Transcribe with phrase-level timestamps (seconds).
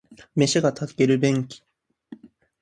[0.33, 1.61] 飯が炊ける便器